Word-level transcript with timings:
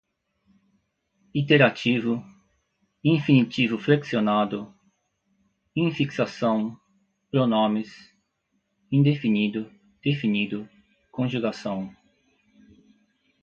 iterativo, 1.31 2.25
infinitivo 3.03 3.77
flexionado, 3.77 4.73
infixação, 5.75 6.75
pronomes, 7.29 8.11
indefinido, 8.91 9.71
definido, 10.03 10.67
conjugação 11.11 11.95